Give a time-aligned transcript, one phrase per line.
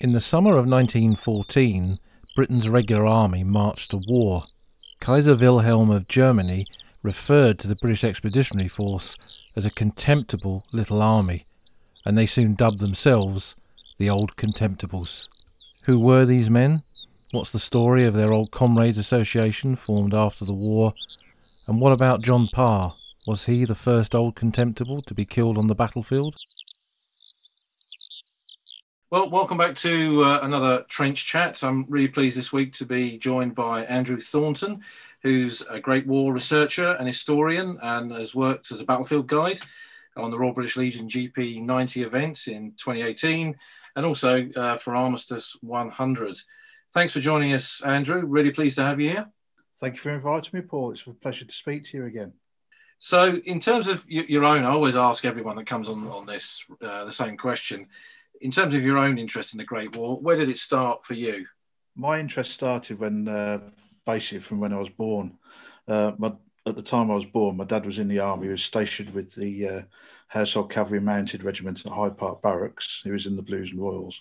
[0.00, 1.98] In the summer of 1914,
[2.34, 4.44] Britain's regular army marched to war.
[4.98, 6.64] Kaiser Wilhelm of Germany
[7.02, 9.18] referred to the British Expeditionary Force
[9.54, 11.44] as a contemptible little army,
[12.06, 13.60] and they soon dubbed themselves
[13.98, 15.26] the Old Contemptibles.
[15.84, 16.80] Who were these men?
[17.32, 20.94] What's the story of their old comrades association formed after the war?
[21.68, 22.94] And what about John Parr?
[23.26, 26.36] Was he the first old contemptible to be killed on the battlefield?
[29.12, 31.64] Well, welcome back to uh, another Trench Chat.
[31.64, 34.82] I'm really pleased this week to be joined by Andrew Thornton,
[35.24, 39.58] who's a Great War researcher and historian and has worked as a battlefield guide
[40.16, 43.56] on the Royal British Legion GP 90 events in 2018
[43.96, 46.38] and also uh, for Armistice 100.
[46.94, 48.24] Thanks for joining us, Andrew.
[48.24, 49.26] Really pleased to have you here.
[49.80, 50.92] Thank you for inviting me, Paul.
[50.92, 52.34] It's a pleasure to speak to you again.
[53.02, 56.66] So, in terms of your own, I always ask everyone that comes on on this
[56.82, 57.88] uh, the same question
[58.40, 61.14] in terms of your own interest in the Great War, where did it start for
[61.14, 61.46] you?
[61.94, 63.60] My interest started when, uh,
[64.06, 65.36] basically, from when I was born.
[65.86, 66.32] Uh, my,
[66.66, 68.46] at the time I was born, my dad was in the army.
[68.46, 69.82] He was stationed with the uh,
[70.28, 73.00] Household Cavalry Mounted Regiment at Hyde Park Barracks.
[73.04, 74.20] He was in the Blues and Royals.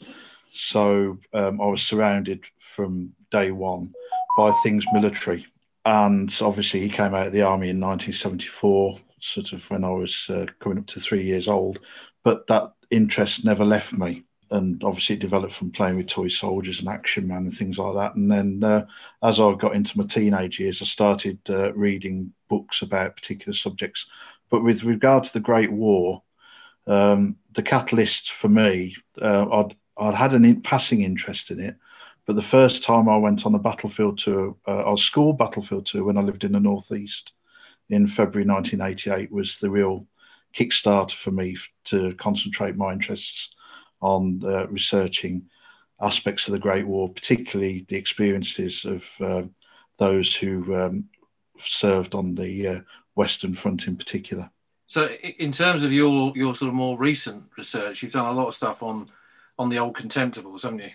[0.51, 2.43] So um, I was surrounded
[2.75, 3.93] from day one
[4.37, 5.45] by things military.
[5.85, 10.25] And obviously, he came out of the army in 1974, sort of when I was
[10.29, 11.79] uh, coming up to three years old.
[12.23, 14.23] But that interest never left me.
[14.51, 17.93] And obviously, it developed from playing with toy soldiers and Action Man and things like
[17.93, 18.15] that.
[18.15, 18.87] And then, uh,
[19.21, 24.07] as I got into my teenage years, I started uh, reading books about particular subjects.
[24.49, 26.23] But with regard to the Great War,
[26.87, 31.75] um, the catalyst for me, uh, I'd, I'd had an in, passing interest in it.
[32.25, 36.03] But the first time I went on a battlefield tour, uh, a school battlefield tour
[36.03, 37.31] when I lived in the Northeast
[37.89, 40.07] in February 1988, was the real
[40.57, 43.49] kickstarter for me to concentrate my interests
[44.01, 45.49] on uh, researching
[46.01, 49.43] aspects of the Great War, particularly the experiences of uh,
[49.97, 51.05] those who um,
[51.59, 52.79] served on the uh,
[53.15, 54.49] Western Front in particular.
[54.87, 58.47] So, in terms of your your sort of more recent research, you've done a lot
[58.47, 59.07] of stuff on
[59.59, 60.91] on the old contemptibles, haven't you?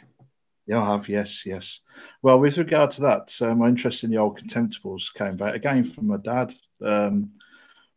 [0.66, 1.08] Yeah, I have.
[1.08, 1.80] Yes, yes.
[2.22, 5.92] Well, with regard to that, uh, my interest in the old contemptibles came back again
[5.92, 6.54] from my dad.
[6.82, 7.32] Um,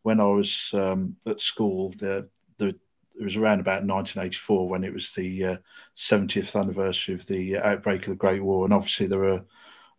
[0.08, 2.30] when I was um, at school, the,
[2.60, 5.58] the, it was around about 1984 when it was the uh,
[5.98, 9.44] 70th anniversary of the outbreak of the Great War, and obviously there were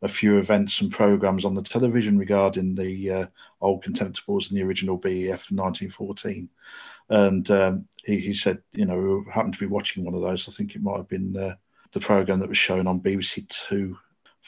[0.01, 3.27] a few events and programs on the television regarding the uh,
[3.61, 6.49] old contemptibles and the original BEF in 1914.
[7.11, 10.49] And um, he, he, said, you know, we happened to be watching one of those.
[10.49, 11.57] I think it might have been uh,
[11.93, 13.99] the program that was shown on BBC Two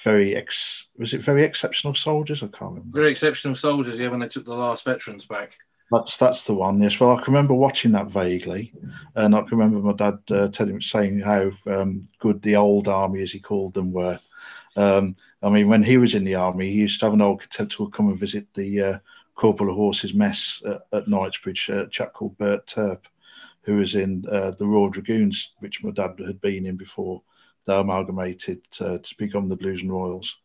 [0.02, 2.42] very ex was it very exceptional soldiers?
[2.42, 2.98] I can't remember.
[2.98, 5.56] Very exceptional soldiers, yeah, when they took the last veterans back.
[5.90, 6.80] That's that's the one.
[6.80, 7.00] Yes.
[7.00, 8.72] Well, I can remember watching that vaguely,
[9.16, 13.22] and I can remember my dad uh, telling saying how um, good the old army,
[13.22, 14.18] as he called them, were.
[14.76, 17.40] Um, I mean, when he was in the army, he used to have an old
[17.40, 18.98] contemptible come and visit the uh,
[19.34, 23.00] Corporal of Horses mess at, at Knightsbridge, a chap called Bert Turp,
[23.62, 27.22] who was in uh, the Royal Dragoons, which my dad had been in before
[27.70, 30.36] they amalgamated uh, to become the Blues and Royals.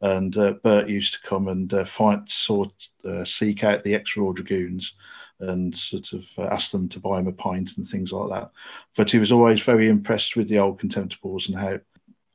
[0.00, 2.72] And uh, Bert used to come and uh, fight, sort,
[3.04, 4.94] uh, seek out the ex-Royal Dragoons
[5.40, 8.52] and sort of uh, ask them to buy him a pint and things like that.
[8.96, 11.80] But he was always very impressed with the old contemptibles and how,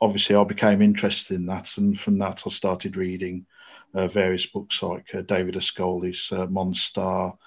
[0.01, 1.69] obviously, I became interested in that.
[1.77, 3.45] And from that, I started reading
[3.93, 7.37] uh, various books like David Ascoli's uh, Mons Star,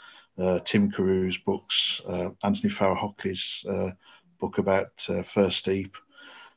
[0.64, 2.00] Tim Carew's books,
[2.42, 3.64] Anthony Farrar-Hockley's
[4.38, 4.92] book about
[5.34, 6.05] First Ypres,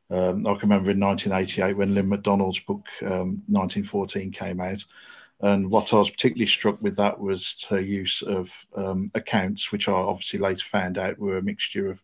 [0.09, 4.83] um, I can remember in 1988 when Lyn Macdonald's book um, 1914 came out.
[5.41, 9.87] And what I was particularly struck with that was her use of um, accounts, which
[9.87, 11.99] I obviously later found out were a mixture of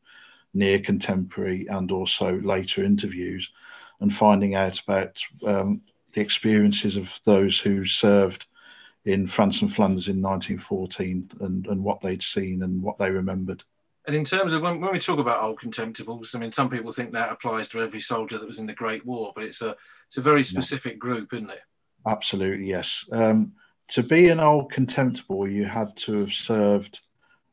[0.53, 3.49] near contemporary and also later interviews,
[3.99, 5.81] and finding out about um,
[6.13, 8.45] the experiences of those who served
[9.03, 13.63] in France and Flanders in 1914 and, and what they'd seen and what they remembered.
[14.07, 16.91] And in terms of when, when, we talk about old contemptibles, I mean, some people
[16.91, 19.75] think that applies to every soldier that was in the Great War, but it's a
[20.07, 20.99] it's a very specific yeah.
[20.99, 21.61] group, isn't it?
[22.05, 23.03] Absolutely, yes.
[23.11, 23.53] Um,
[23.89, 26.99] to be an old contemptible, you had to have served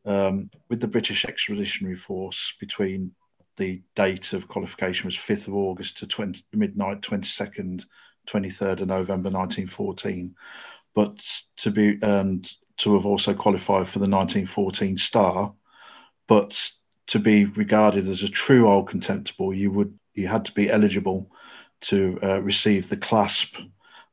[0.04, 3.12] um, with the British Expeditionary Force between
[3.56, 7.84] the date of qualification was 5th of August to 20, midnight 22nd,
[8.28, 10.34] 23rd of November 1914.
[10.94, 11.18] But
[11.58, 15.52] to be and to have also qualified for the 1914 Star,
[16.32, 16.72] but
[17.08, 21.30] to be regarded as a true old contemptible, you would you had to be eligible
[21.82, 23.56] to uh, receive the clasp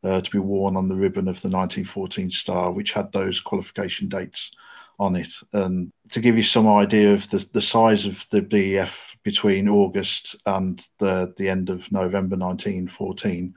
[0.03, 4.09] uh, to be worn on the ribbon of the 1914 star, which had those qualification
[4.09, 4.51] dates
[4.99, 5.31] on it.
[5.53, 8.93] And to give you some idea of the, the size of the BEF
[9.23, 13.53] between August and the, the end of November 1914,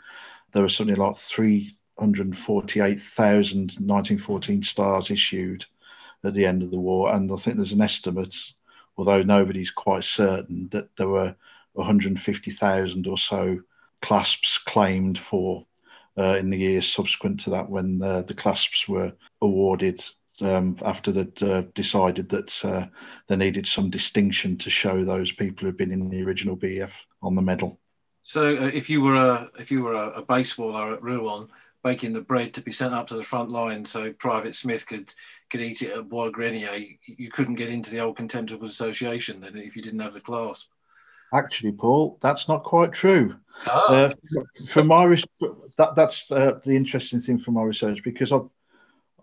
[0.53, 5.67] there was something like 348,000 1914 stars issued
[6.25, 7.15] at the end of the war.
[7.15, 8.37] And I think there's an estimate,
[8.97, 11.35] although nobody's quite certain, that there were
[11.75, 13.61] 150,000 or so
[14.01, 15.67] clasps claimed for
[16.19, 20.05] uh, in the years subsequent to that when uh, the clasps were awarded
[20.41, 22.87] um, after they'd uh, decided that uh,
[23.29, 26.91] they needed some distinction to show those people who'd been in the original BF
[27.23, 27.79] on the medal.
[28.25, 31.49] So, uh, if you were a if you were a, a baseballer at Rouen,
[31.83, 35.13] baking the bread to be sent up to the front line so Private Smith could
[35.51, 39.57] could eat it at Bois Grenier, you couldn't get into the old Contemptibles Association then
[39.57, 40.71] if you didn't have the clasp.
[41.35, 43.35] Actually, Paul, that's not quite true.
[43.67, 43.95] Oh.
[43.95, 44.15] Uh,
[44.69, 45.07] for my
[45.79, 48.41] that that's uh, the interesting thing from my research because I,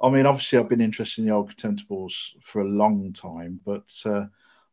[0.01, 2.13] I mean, obviously I've been interested in the old contemptibles
[2.43, 4.25] for a long time, but uh,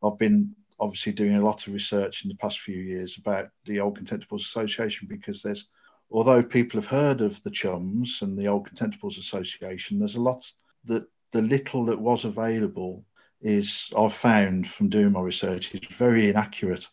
[0.03, 3.81] I've been obviously doing a lot of research in the past few years about the
[3.81, 5.67] old contemptibles association because there's
[6.11, 10.51] although people have heard of the chums and the old contemptibles association there's a lot
[10.85, 13.05] that the little that was available
[13.43, 16.87] is I've found from doing my research is very inaccurate.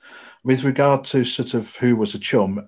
[0.43, 2.67] With regard to sort of who was a chum,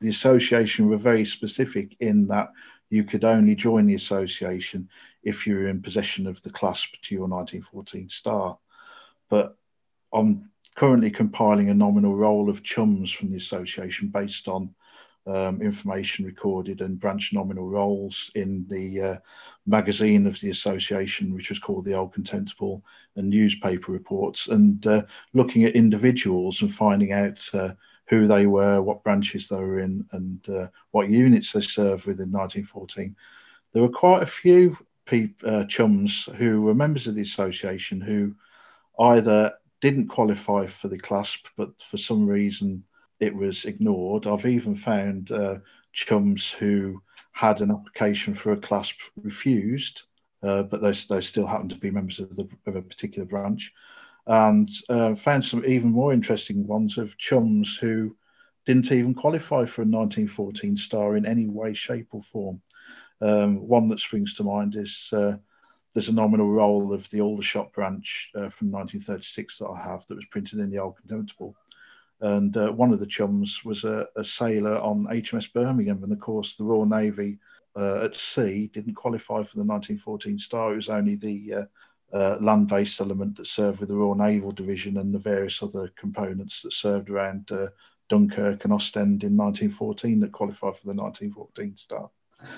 [0.00, 2.50] the association were very specific in that
[2.90, 4.88] you could only join the association
[5.22, 8.58] if you were in possession of the clasp to your 1914 star.
[9.28, 9.56] But
[10.12, 14.74] I'm currently compiling a nominal roll of chums from the association based on
[15.26, 19.16] um, information recorded and branch nominal rolls in the uh,
[19.66, 22.82] magazine of the association, which was called the Old Contemptible,
[23.16, 25.02] and newspaper reports, and uh,
[25.32, 27.70] looking at individuals and finding out uh,
[28.08, 32.20] who they were, what branches they were in, and uh, what units they served with
[32.20, 33.16] in 1914.
[33.72, 34.76] There were quite a few
[35.44, 38.34] uh, chums who were members of the association who
[38.98, 42.82] either didn't qualify for the clasp, but for some reason
[43.20, 44.26] it was ignored.
[44.26, 45.56] I've even found uh,
[45.92, 47.02] chums who
[47.32, 50.02] had an application for a clasp refused,
[50.42, 53.72] uh, but they, they still happen to be members of, the, of a particular branch.
[54.26, 58.16] And uh, found some even more interesting ones of chums who
[58.66, 62.60] didn't even qualify for a 1914 star in any way, shape, or form.
[63.20, 65.36] Um, one that springs to mind is uh,
[65.94, 70.16] there's a nominal roll of the Aldershot branch uh, from 1936 that I have that
[70.16, 71.54] was printed in the Old Contemptible
[72.20, 76.20] and uh, one of the chums was a, a, sailor on HMS Birmingham, and of
[76.20, 77.38] course the Royal Navy
[77.76, 80.72] uh, at sea didn't qualify for the 1914 Star.
[80.72, 84.96] It was only the uh, uh, land-based element that served with the Royal Naval Division
[84.96, 87.66] and the various other components that served around uh,
[88.08, 92.10] Dunkirk and Ostend in 1914 that qualified for the 1914 Star.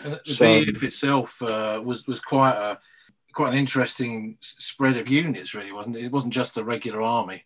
[0.04, 2.78] And the so, BF itself uh, was was quite a
[3.32, 6.04] quite an interesting spread of units, really, wasn't it?
[6.04, 7.44] It wasn't just the regular army.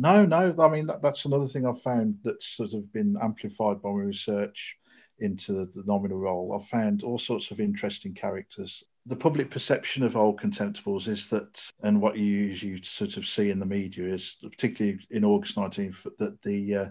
[0.00, 0.54] No, no.
[0.60, 3.96] I mean, that, that's another thing I've found that's sort of been amplified by my
[3.96, 4.76] research
[5.18, 6.56] into the, the nominal role.
[6.56, 8.84] I've found all sorts of interesting characters.
[9.06, 13.50] The public perception of old contemptibles is that, and what you usually sort of see
[13.50, 16.86] in the media is, particularly in August 19th, that the uh,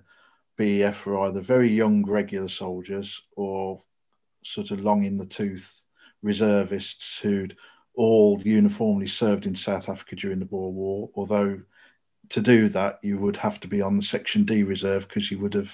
[0.58, 3.82] BEF were either very young regular soldiers or
[4.44, 5.82] sort of long in the tooth
[6.22, 7.56] reservists who'd
[7.94, 11.62] all uniformly served in South Africa during the Boer War, although
[12.30, 15.40] to do that, you would have to be on the Section D reserve because you
[15.40, 15.72] would have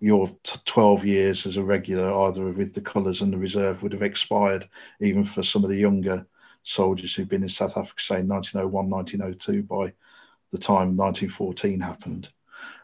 [0.00, 0.30] your
[0.64, 4.68] 12 years as a regular, either with the colours and the reserve, would have expired
[5.00, 6.26] even for some of the younger
[6.64, 9.92] soldiers who've been in South Africa, say 1901, 1902, by
[10.50, 12.28] the time 1914 happened.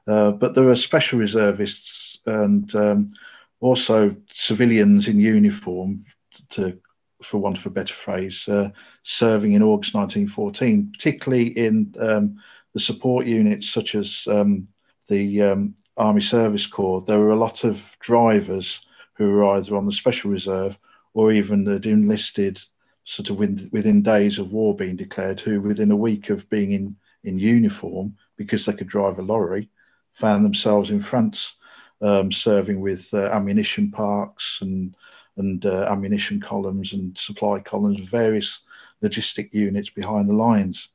[0.07, 3.13] Uh, but there are special reservists and um,
[3.61, 6.05] also civilians in uniform,
[6.51, 6.79] to,
[7.23, 8.71] for want of a better phrase, uh,
[9.03, 12.39] serving in August 1914, particularly in um,
[12.75, 14.69] the support units such as um,
[15.09, 18.81] the um, Army Service Corps, there were a lot of drivers
[19.15, 20.77] who were either on the Special Reserve
[21.15, 22.61] or even had enlisted
[23.05, 26.73] sort of within, within days of war being declared, who within a week of being
[26.73, 29.71] in, in uniform, because they could drive a lorry,
[30.15, 31.55] found themselves in France
[32.01, 34.97] um, serving with uh, ammunition parks and
[35.37, 38.61] and uh, ammunition columns and supply columns, various
[39.03, 40.89] logistic units behind the lines.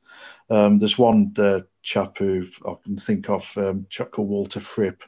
[0.50, 5.02] Um, there's one uh, chap who I can think of, um, chap called Walter Fripp,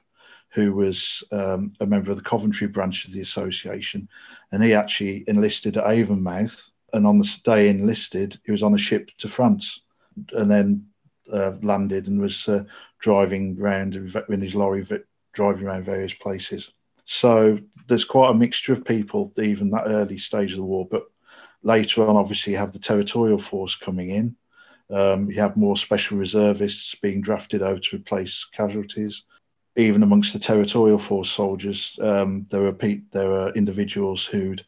[0.51, 4.09] who was um, a member of the Coventry branch of the association,
[4.53, 6.71] and he actually enlisted at Avonmouth.
[6.95, 9.81] And on the day enlisted, he was on a ship to France,
[10.33, 10.87] and then
[11.33, 12.65] uh, landed and was uh,
[13.01, 13.95] driving around
[14.29, 14.87] in his lorry,
[15.33, 16.71] driving around various places.
[17.05, 17.59] So
[17.89, 20.87] there's quite a mixture of people, even that early stage of the war.
[20.89, 21.05] But
[21.63, 24.37] Later on, obviously, you have the territorial force coming in.
[24.93, 29.23] Um, you have more special reservists being drafted over to replace casualties.
[29.77, 34.65] Even amongst the territorial force soldiers, um, there are pe- there are individuals who'd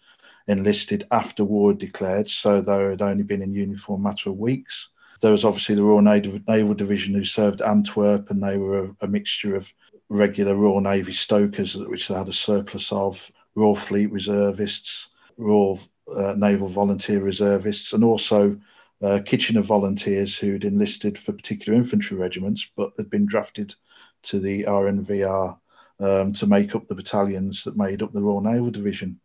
[0.49, 4.89] enlisted after war declared, so they had only been in uniform a matter of weeks.
[5.21, 9.07] There was obviously the Royal Naval, Division who served Antwerp, and they were a, a
[9.07, 9.69] mixture of
[10.09, 13.21] regular Royal Navy stokers, which they had a surplus of,
[13.55, 15.81] Royal Fleet reservists, Royal
[16.15, 18.59] uh, Naval Volunteer reservists, and also
[19.05, 23.75] uh, Kitchener volunteers who'd enlisted for particular infantry regiments but had been drafted
[24.23, 25.59] to the RNVR
[26.01, 29.21] um, to make up the battalions that made up the Royal Naval Division.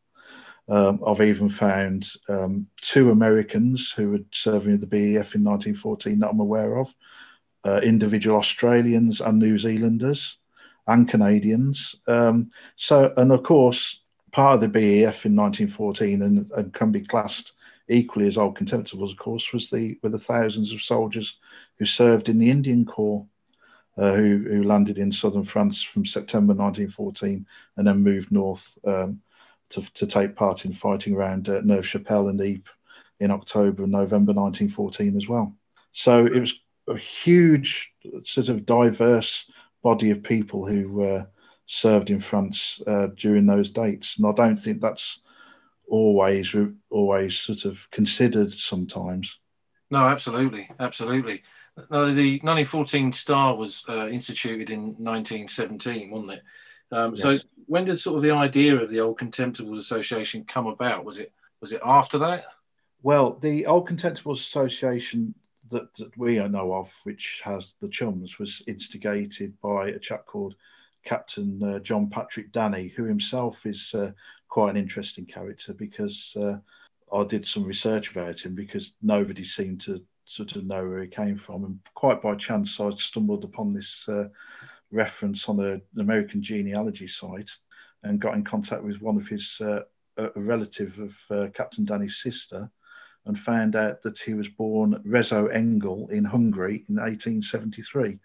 [0.67, 6.19] Um, I've even found um, two Americans who were serving in the BEF in 1914
[6.19, 6.93] that I'm aware of,
[7.65, 10.37] uh, individual Australians and New Zealanders
[10.87, 11.95] and Canadians.
[12.05, 13.99] Um, so, and of course,
[14.31, 17.53] part of the BEF in 1914 and, and can be classed
[17.89, 21.37] equally as old contemptibles, of course, was the were the thousands of soldiers
[21.77, 23.25] who served in the Indian Corps,
[23.97, 27.45] uh, who who landed in southern France from September 1914
[27.77, 29.21] and then moved north um,
[29.69, 32.73] to, to take part in fighting around uh, Neuve Chapelle and Ypres
[33.19, 35.53] in October and November 1914 as well.
[35.91, 36.53] So it was
[36.87, 37.91] a huge,
[38.23, 39.45] sort of diverse
[39.83, 41.25] body of people who uh,
[41.65, 45.19] served in France uh, during those dates, and I don't think that's
[45.89, 46.55] always
[46.89, 49.37] always sort of considered sometimes.
[49.91, 51.43] No, absolutely, absolutely.
[51.89, 56.41] No, the 1914 Star was uh, instituted in 1917, wasn't it?
[56.91, 57.21] Um, yes.
[57.21, 61.05] So when did sort of the idea of the Old Contemptibles Association come about?
[61.05, 61.31] Was it
[61.61, 62.45] was it after that?
[63.01, 65.33] Well, the Old Contemptibles Association
[65.71, 70.55] that, that we know of, which has the Chums, was instigated by a chap called
[71.05, 74.11] Captain uh, John Patrick Danny, who himself is uh,
[74.49, 76.57] quite an interesting character because uh,
[77.13, 81.07] I did some research about him because nobody seemed to sort of know where he
[81.07, 84.25] came from, and quite by chance I stumbled upon this uh,
[84.91, 87.49] reference on a, an American genealogy site
[88.03, 89.81] and got in contact with one of his uh,
[90.17, 92.69] a relative of uh, Captain Danny's sister
[93.25, 98.17] and found out that he was born Rezo Engel in Hungary in 1873.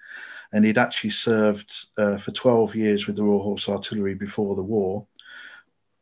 [0.53, 4.63] And he'd actually served uh, for 12 years with the Royal Horse Artillery before the
[4.63, 5.07] war,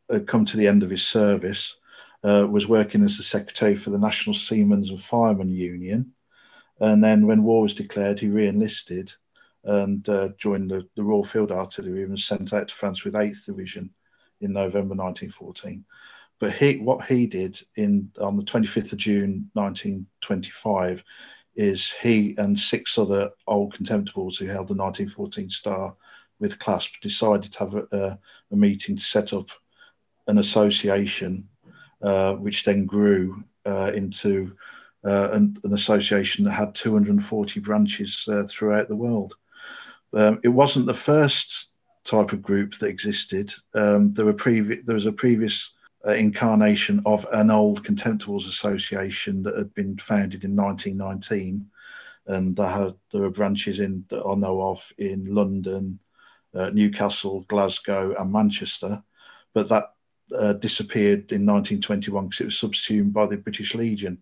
[0.09, 1.75] had come to the end of his service,
[2.23, 6.13] uh, was working as the secretary for the National Seamen's and Firemen Union.
[6.79, 9.11] And then when war was declared, he re enlisted
[9.63, 13.13] and uh, joined the, the, Royal Field Artillery and was sent out to France with
[13.13, 13.89] 8th Division
[14.41, 15.85] in November 1914.
[16.43, 21.01] But he, what he did in on the 25th of June 1925
[21.55, 25.95] is he and six other old contemptibles who held the 1914 Star
[26.41, 28.19] with clasp decided to have a,
[28.51, 29.47] a meeting to set up
[30.27, 31.47] an association,
[32.01, 34.53] uh, which then grew uh, into
[35.05, 39.35] uh, an, an, association that had 240 branches uh, throughout the world.
[40.11, 41.67] Um, it wasn't the first
[42.03, 43.53] type of group that existed.
[43.73, 45.71] Um, there were previ- there was a previous
[46.05, 51.69] uh, incarnation of an old Contemptibles Association that had been founded in 1919,
[52.27, 55.99] and there, had, there were branches in that I know of in London,
[56.53, 59.01] uh, Newcastle, Glasgow, and Manchester,
[59.53, 59.93] but that
[60.35, 64.17] uh, disappeared in 1921 because it was subsumed by the British Legion.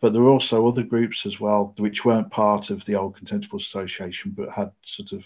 [0.00, 3.62] But there were also other groups as well, which weren't part of the old Contemptibles
[3.62, 5.24] Association, but had sort of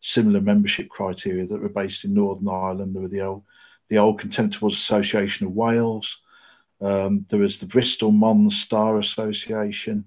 [0.00, 2.94] similar membership criteria that were based in Northern Ireland.
[2.94, 3.42] There were the old
[3.88, 6.18] the old Contemptibles Association of Wales.
[6.80, 10.04] Um, there was the Bristol Mons Star Association,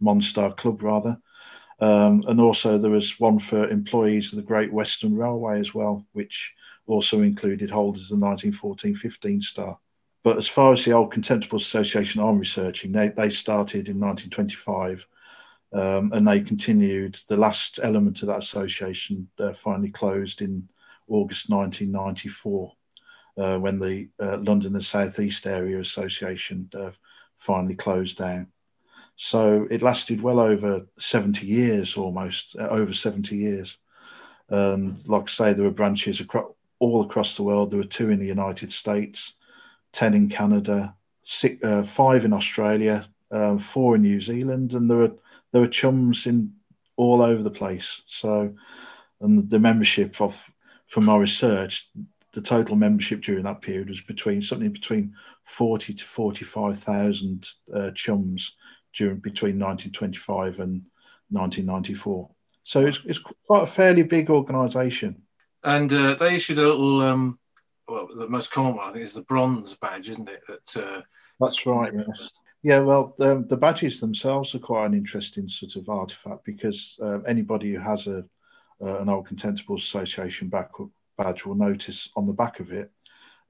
[0.00, 1.18] Mons Star Club rather,
[1.80, 6.06] um, and also there was one for employees of the Great Western Railway as well,
[6.12, 6.54] which
[6.86, 9.78] also included holders of the 1914-15 Star.
[10.22, 15.06] But as far as the old Contemptibles Association I'm researching, they, they started in 1925
[15.72, 17.20] um, and they continued.
[17.28, 20.68] The last element of that association uh, finally closed in
[21.08, 22.72] August 1994
[23.36, 26.90] uh, when the uh, London and South East Area Association uh,
[27.38, 28.48] finally closed down.
[29.16, 33.78] So it lasted well over 70 years, almost uh, over 70 years.
[34.48, 36.20] And like I say, there were branches
[36.78, 37.70] all across the world.
[37.70, 39.32] There were two in the United States,
[39.92, 44.98] 10 in Canada, six, uh, five in Australia, uh, four in New Zealand, and there
[44.98, 45.12] were
[45.52, 46.52] there were chums in
[46.96, 48.02] all over the place.
[48.06, 48.54] So,
[49.20, 50.36] and the membership of
[50.88, 51.88] from my research,
[52.36, 55.14] the total membership during that period was between something between
[55.46, 58.52] 40 to 45,000 uh, chums
[58.94, 60.82] during between 1925 and
[61.30, 62.28] 1994.
[62.62, 65.22] So it's, it's quite a fairly big organisation.
[65.64, 67.38] And uh, they issued a little, um,
[67.88, 70.42] well, the most common one I think is the bronze badge, isn't it?
[70.46, 71.00] That uh,
[71.40, 71.90] That's right.
[71.90, 72.28] Yes.
[72.62, 77.20] Yeah, well, um, the badges themselves are quite an interesting sort of artifact because uh,
[77.20, 78.26] anybody who has a
[78.82, 80.70] uh, an old Contemptibles Association back,
[81.16, 82.90] badge will notice on the back of it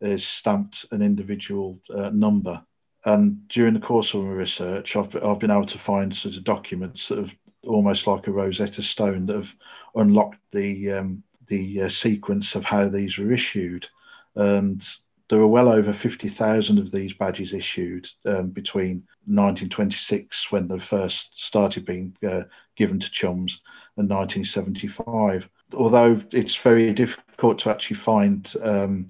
[0.00, 2.62] is stamped an individual uh, number.
[3.04, 6.44] And during the course of my research, I've, I've been able to find sort of
[6.44, 9.52] documents that have almost like a Rosetta Stone that have
[9.94, 13.86] unlocked the um, the uh, sequence of how these were issued.
[14.34, 14.86] And
[15.28, 21.38] there were well over 50,000 of these badges issued um, between 1926, when they first
[21.38, 22.42] started being uh,
[22.76, 23.60] given to chums,
[23.96, 25.48] and 1975.
[25.74, 29.08] Although it's very difficult to actually find um,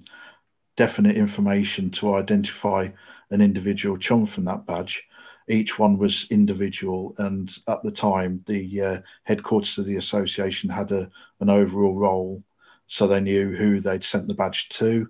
[0.75, 2.89] definite information to identify
[3.29, 5.03] an individual chum from that badge,
[5.49, 7.15] each one was individual.
[7.17, 11.09] And at the time, the uh, headquarters of the association had a,
[11.39, 12.43] an overall role,
[12.87, 15.07] so they knew who they'd sent the badge to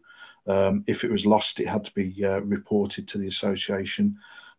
[0.48, 4.18] um, if it was lost, it had to be uh, reported to the association.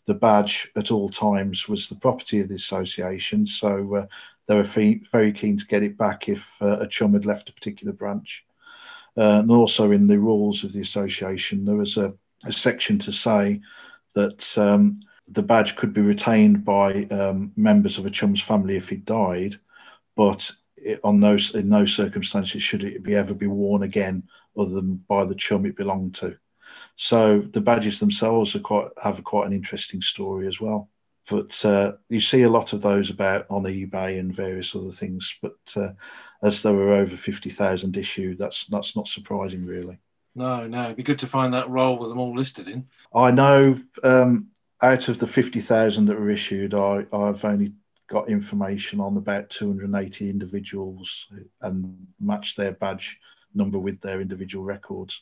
[0.08, 4.06] The badge at all times was the property of the association, so uh,
[4.46, 7.50] they were fee- very keen to get it back if uh, a chum had left
[7.50, 8.42] a particular branch.
[9.18, 13.12] Uh, and also in the rules of the association, there was a, a section to
[13.12, 13.60] say
[14.14, 14.98] that um,
[15.28, 19.56] the badge could be retained by um, members of a chum's family if he died,
[20.16, 24.22] but it, on in no circumstances should it be ever be worn again
[24.56, 26.34] other than by the chum it belonged to.
[27.00, 30.90] So the badges themselves are quite have quite an interesting story as well.
[31.30, 35.32] But uh, you see a lot of those about on eBay and various other things.
[35.40, 35.90] But uh,
[36.42, 39.98] as there were over fifty thousand issued, that's that's not surprising really.
[40.34, 42.88] No, no, it'd be good to find that roll with them all listed in.
[43.14, 44.48] I know um,
[44.82, 47.74] out of the fifty thousand that were issued, I I've only
[48.08, 51.26] got information on about 280 individuals
[51.60, 53.18] and matched their badge
[53.54, 55.20] number with their individual records.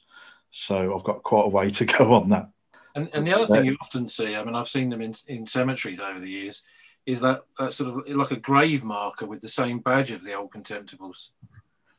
[0.58, 2.48] So I've got quite a way to go on that.
[2.94, 5.46] And, and the other thing you often see, I mean, I've seen them in, in
[5.46, 6.62] cemeteries over the years,
[7.04, 10.32] is that, that sort of like a grave marker with the same badge of the
[10.32, 11.32] old contemptibles.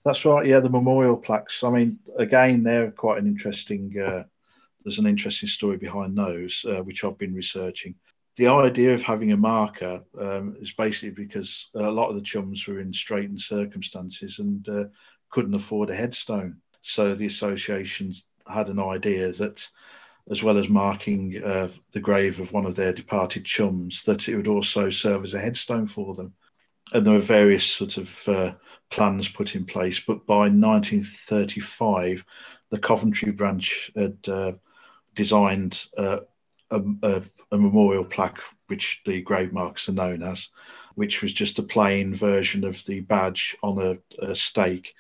[0.03, 0.45] That's right.
[0.45, 1.63] Yeah, the memorial plaques.
[1.63, 3.93] I mean, again, they're quite an interesting.
[3.96, 4.24] Uh,
[4.83, 7.93] there's an interesting story behind those, uh, which I've been researching.
[8.37, 12.65] The idea of having a marker um, is basically because a lot of the chums
[12.65, 14.85] were in straitened circumstances, and uh,
[15.29, 16.57] couldn't afford a headstone.
[16.81, 19.68] So the associations had an idea that,
[20.29, 24.36] as well as marking uh, the grave of one of their departed chums, that it
[24.36, 26.33] would also serve as a headstone for them.
[26.94, 28.53] And there were various sort of uh,
[28.90, 30.00] plans put in place.
[30.00, 32.24] But by 1935,
[32.70, 34.53] the Coventry branch had uh,
[35.16, 36.20] designed uh,
[36.72, 40.48] a, a, a memorial plaque, which the grave marks are known as,
[40.96, 44.94] which was just a plain version of the badge on a, a stake.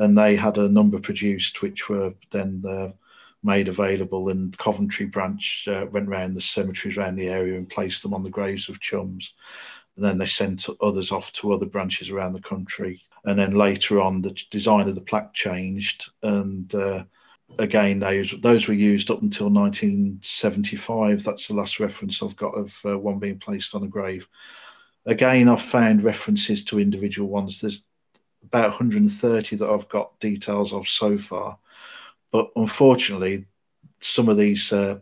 [0.00, 2.90] And they had a number produced, which were then uh,
[3.42, 4.30] made available.
[4.30, 8.22] And Coventry branch uh, went around the cemeteries around the area and placed them on
[8.22, 9.32] the graves of chums.
[9.96, 13.02] And then they sent others off to other branches around the country.
[13.24, 16.10] And then later on, the design of the plaque changed.
[16.22, 17.04] And uh,
[17.58, 21.24] again, those those were used up until 1975.
[21.24, 24.26] That's the last reference I've got of uh, one being placed on a grave.
[25.06, 27.60] Again, I've found references to individual ones.
[27.60, 27.82] There's
[28.52, 31.58] about 130 that I've got details of so far,
[32.32, 33.46] but unfortunately,
[34.00, 34.98] some of these uh,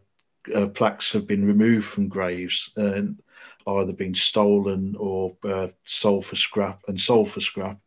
[0.55, 3.23] uh, plaques have been removed from graves and
[3.67, 7.79] either been stolen or uh, sold for scrap and sold for scrap.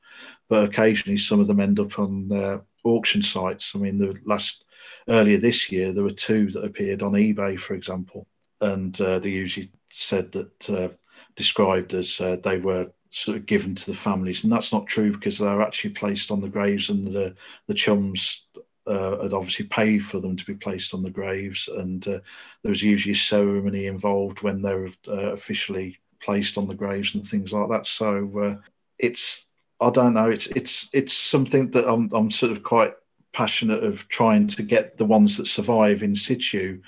[0.50, 3.72] But occasionally, some of them end up on uh, auction sites.
[3.74, 4.64] I mean, the last
[5.08, 8.28] earlier this year, there were two that appeared on eBay, for example,
[8.60, 10.90] and uh, they usually said that uh,
[11.36, 15.12] described as uh, they were sort of given to the families, and that's not true
[15.12, 17.36] because they're actually placed on the graves, and the
[17.68, 18.44] the chums
[18.88, 22.20] uh, had obviously paid for them to be placed on the graves, and uh,
[22.64, 27.14] there was usually a ceremony involved when they were uh, officially placed on the graves
[27.16, 27.86] and things like that.
[27.86, 28.56] So uh,
[28.98, 29.46] it's
[29.80, 32.94] I don't know, it's it's it's something that I'm I'm sort of quite
[33.34, 36.82] passionate of trying to get the ones that survive in situ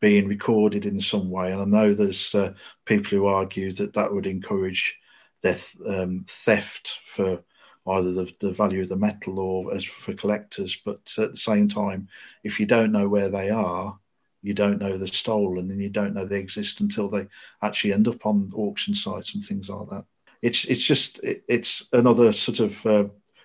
[0.00, 1.52] being recorded in some way.
[1.52, 4.94] And I know there's uh, people who argue that that would encourage
[5.42, 7.42] their um, theft for
[7.86, 10.76] either the, the value of the metal or as for collectors.
[10.84, 12.08] But at the same time,
[12.44, 13.98] if you don't know where they are,
[14.42, 17.26] you don't know they're stolen and you don't know they exist until they
[17.62, 20.04] actually end up on auction sites and things like that.
[20.42, 23.04] It's it's just it, it's another sort of uh,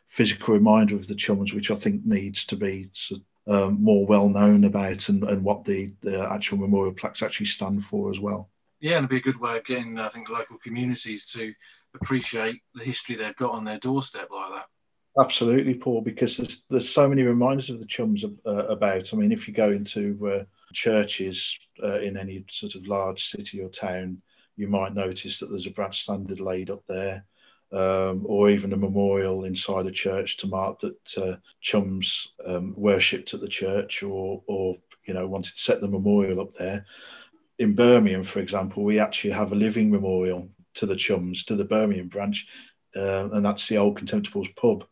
[0.10, 4.06] physical reminder of the chums, which I think needs to be sort of um, more
[4.06, 8.19] well known about and, and what the, the actual memorial plaques actually stand for as
[8.19, 8.49] well.
[8.84, 11.54] Yeah, and it'd be a good way of getting, I think, local communities to
[11.96, 14.65] appreciate the history they've got on their doorstep like that.
[15.24, 19.13] Absolutely, Paul, because there's there's so many reminders of the chums uh, about.
[19.13, 20.43] I mean, if you go into uh,
[20.74, 24.22] churches uh, in any sort of large city or town,
[24.58, 27.26] you might notice that there's a brass standard laid up there.
[27.72, 33.34] Um, or even a memorial inside a church to mark that uh, chums um, worshipped
[33.34, 36.86] at the church or, or you know wanted to set the memorial up there.
[37.60, 41.66] In Birmingham, for example, we actually have a living memorial to the chums, to the
[41.66, 42.48] Birmingham branch,
[42.96, 44.86] uh, and that's the old Contemptibles pub,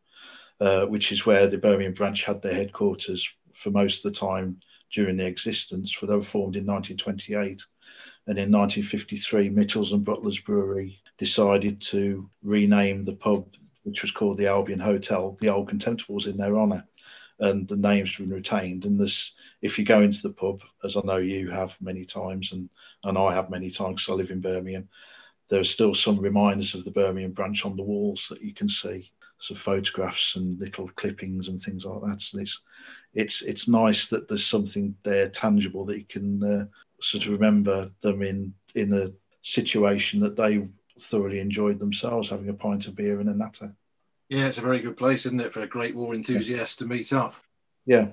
[0.60, 4.60] uh, which is where the Birmingham branch had their headquarters for most of the time
[4.94, 7.62] during their existence, for they were formed in 1928.
[8.28, 13.48] And in 1953, Mitchells and Butlers Brewery decided to rename the pub,
[13.84, 16.88] which was called the Albion Hotel, the Old Contemptibles in their honour.
[17.42, 18.86] And the name's been retained.
[18.86, 22.54] And this, if you go into the pub, as I know you have many times,
[22.54, 22.70] and,
[23.04, 24.88] and I have many times because I live in Birmingham,
[25.50, 28.70] there are still some reminders of the Birmingham branch on the walls that you can
[28.70, 29.12] see.
[29.40, 32.24] So photographs and little clippings and things like that.
[32.32, 32.62] And it's
[33.14, 36.66] it's it's nice that there's something there tangible that you can uh,
[37.02, 40.68] sort of remember them in in a situation that they
[41.00, 43.76] thoroughly enjoyed themselves, having a pint of beer and a natter.
[44.32, 47.12] Yeah, it's a very good place, isn't it, for a great war enthusiast to meet
[47.12, 47.36] up?
[47.86, 48.08] Yeah.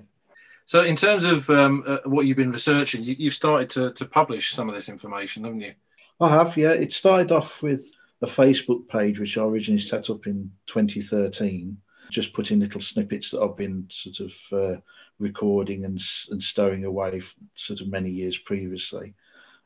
[0.66, 4.04] So, in terms of um, uh, what you've been researching, you, have started to, to
[4.04, 5.74] publish some of this information, haven't you?
[6.20, 6.72] I have, yeah.
[6.72, 7.88] It started off with
[8.20, 11.76] a Facebook page, which I originally set up in 2013,
[12.10, 14.80] just putting little snippets that I've been sort of uh,
[15.20, 16.00] recording and,
[16.30, 17.22] and stowing away
[17.54, 19.14] sort of many years previously.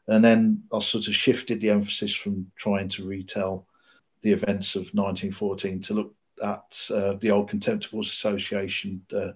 [0.06, 3.66] And then I sort of shifted the emphasis from trying to retell
[4.20, 9.33] the events of 1914 to look at uh, the old Contemptibles Association uh,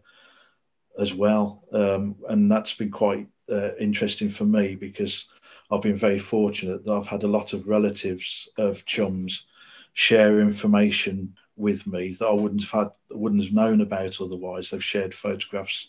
[0.99, 1.65] as well.
[1.73, 5.27] Um, and that's been quite uh, interesting for me because
[5.71, 9.45] I've been very fortunate that I've had a lot of relatives of chums
[9.95, 14.71] share information with me that I wouldn't have had, wouldn't have known about otherwise.
[14.71, 15.89] They've shared photographs.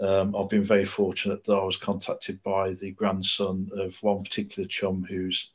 [0.00, 4.66] Um, I've been very fortunate that I was contacted by the grandson of one particular
[4.68, 5.50] chum who's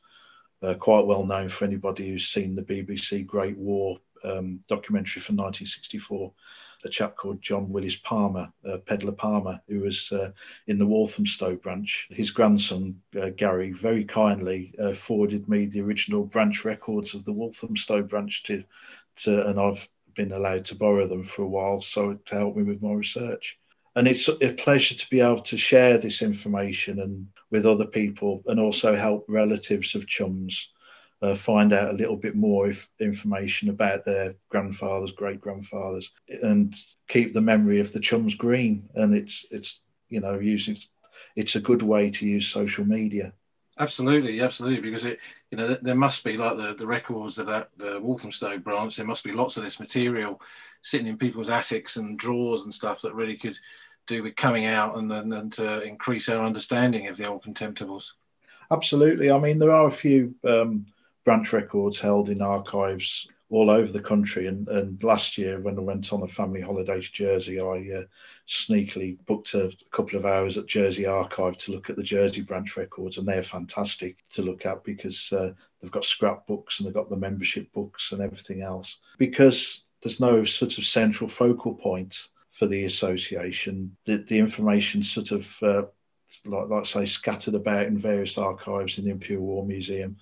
[0.62, 5.36] uh, quite well known for anybody who's seen the BBC Great War um, documentary from
[5.36, 6.32] 1964
[6.84, 8.78] a chap called John Willis Palmer, uh,
[9.16, 10.32] Palmer, who was uh,
[10.66, 12.08] in the Walthamstow branch.
[12.10, 17.32] His grandson, uh, Gary, very kindly uh, forwarded me the original branch records of the
[17.32, 18.64] Walthamstow branch to,
[19.16, 22.62] to, and I've been allowed to borrow them for a while so to help me
[22.62, 23.58] with my research.
[23.96, 28.42] And it's a pleasure to be able to share this information and with other people
[28.46, 30.68] and also help relatives of chums
[31.22, 36.10] uh, find out a little bit more if, information about their grandfathers, great grandfathers,
[36.42, 36.74] and
[37.08, 38.88] keep the memory of the chums green.
[38.94, 40.78] And it's it's you know using
[41.36, 43.32] it's a good way to use social media.
[43.78, 45.18] Absolutely, absolutely, because it
[45.50, 48.96] you know there must be like the the records of that the Walthamstow branch.
[48.96, 50.40] There must be lots of this material
[50.82, 53.58] sitting in people's attics and drawers and stuff that really could
[54.06, 58.12] do with coming out and and, and to increase our understanding of the old contemptibles.
[58.70, 59.30] Absolutely.
[59.30, 60.86] I mean, there are a few um,
[61.24, 64.46] branch records held in archives all over the country.
[64.46, 68.04] And, and last year, when I went on a family holiday to Jersey, I uh,
[68.48, 72.76] sneakily booked a, couple of hours at Jersey Archive to look at the Jersey branch
[72.76, 77.10] records, and they're fantastic to look at because uh, they've got scrapbooks and they've got
[77.10, 78.98] the membership books and everything else.
[79.18, 82.16] Because there's no sort of central focal point
[82.52, 85.82] for the association, the, the information sort of uh,
[86.44, 90.16] like, like say scattered about in various archives in the Imperial War Museum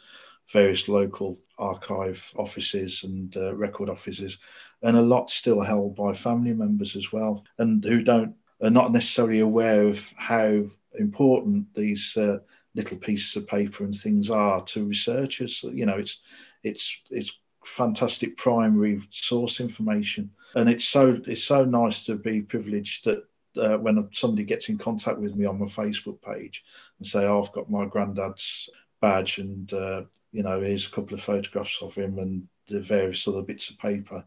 [0.53, 4.39] various local archive offices and uh, record offices,
[4.83, 8.93] and a lot still held by family members as well, and who don't are not
[8.93, 10.65] necessarily aware of how
[10.99, 12.39] important these uh,
[12.75, 15.65] little pieces of paper and things are to researchers.
[15.65, 16.19] You know, it's
[16.63, 17.33] it's it's
[17.65, 23.25] fantastic primary source information, and it's so it's so nice to be privileged that
[23.57, 26.65] uh, when somebody gets in contact with me on my Facebook page
[26.99, 28.69] and say, oh, I've got my granddad's
[29.01, 33.27] badge and uh, you know, here's a couple of photographs of him and the various
[33.27, 34.25] other bits of paper.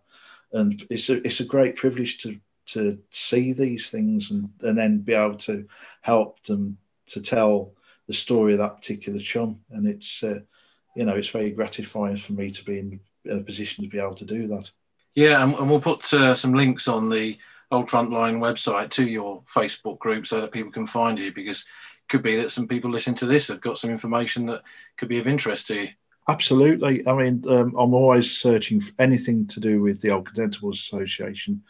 [0.52, 2.38] And it's a it's a great privilege to
[2.68, 5.68] to see these things and, and then be able to
[6.02, 7.74] help them to tell
[8.08, 9.60] the story of that particular chum.
[9.70, 10.40] And it's uh,
[10.96, 14.16] you know it's very gratifying for me to be in a position to be able
[14.16, 14.70] to do that.
[15.16, 17.38] Yeah, and, and we'll put uh, some links on the
[17.70, 21.66] Old Frontline website to your Facebook group so that people can find you because
[22.12, 24.62] could be that some people listening to this have got some information that
[24.98, 25.90] could be of interest to you.
[26.28, 27.08] Absolutely.
[27.08, 31.64] I mean, um, I'm always searching for anything to do with the Old Contemptibles Association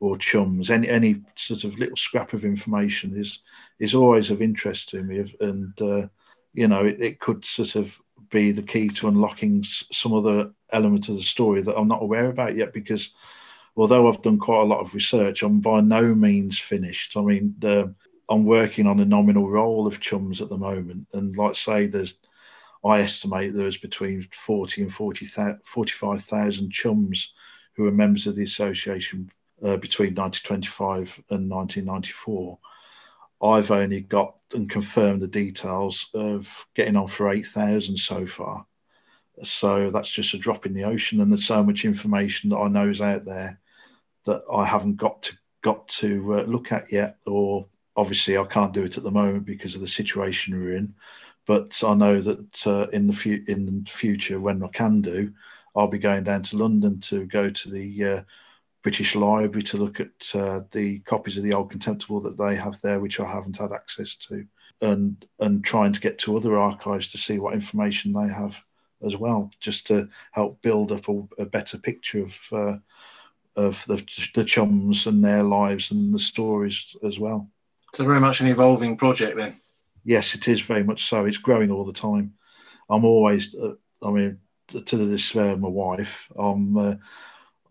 [0.00, 0.70] or chums.
[0.70, 3.40] Any any sort of little scrap of information is
[3.80, 6.06] is always of interest to me, and uh,
[6.54, 7.92] you know, it, it, could sort of
[8.30, 12.26] be the key to unlocking some other element of the story that I'm not aware
[12.26, 12.72] about yet.
[12.72, 13.10] Because
[13.76, 17.16] although I've done quite a lot of research, I'm by no means finished.
[17.16, 17.94] I mean, the
[18.28, 22.14] I'm working on a nominal roll of chums at the moment, and like say, there's
[22.84, 25.26] I estimate there's between 40 and 40,
[25.64, 27.32] 45,000 chums
[27.74, 29.30] who are members of the association
[29.62, 32.58] uh, between 1925 and 1994.
[33.42, 38.64] I've only got and confirmed the details of getting on for 8,000 so far.
[39.44, 42.68] So that's just a drop in the ocean, and there's so much information that I
[42.68, 43.60] know is out there
[44.26, 47.18] that I haven't got to got to uh, look at yet.
[47.26, 47.66] Or
[47.98, 50.94] obviously, I can't do it at the moment because of the situation we're in.
[51.46, 55.32] But I know that uh, in the fu- in the future, when I can do,
[55.74, 58.22] I'll be going down to London to go to the uh,
[58.82, 62.80] British Library to look at uh, the copies of the Old Contemptible that they have
[62.82, 64.46] there, which I haven't had access to,
[64.80, 68.54] and and trying to get to other archives to see what information they have
[69.04, 72.76] as well, just to help build up a, a better picture of uh,
[73.56, 74.06] of the,
[74.36, 77.50] the chums and their lives and the stories as well.
[77.94, 79.60] So very much an evolving project then.
[80.04, 81.24] Yes, it is very much so.
[81.24, 82.34] It's growing all the time.
[82.88, 86.94] I'm always, uh, I mean, to the despair of my wife, I'm uh,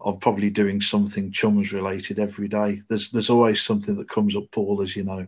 [0.04, 2.82] I'm probably doing something chums related every day.
[2.90, 5.28] There's there's always something that comes up, Paul, as you know.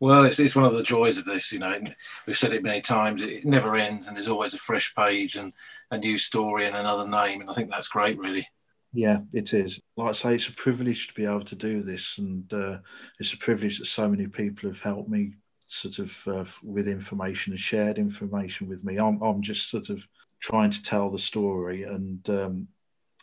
[0.00, 1.80] Well, it's, it's one of the joys of this, you know.
[2.26, 3.22] We've said it many times.
[3.22, 5.52] It never ends, and there's always a fresh page and
[5.90, 8.46] a new story and another name, and I think that's great, really.
[8.94, 9.80] Yeah, it is.
[9.96, 12.78] Like I say, it's a privilege to be able to do this, and uh,
[13.18, 15.34] it's a privilege that so many people have helped me,
[15.66, 18.98] sort of, uh, with information and shared information with me.
[18.98, 20.00] I'm I'm just sort of
[20.40, 22.68] trying to tell the story, and um,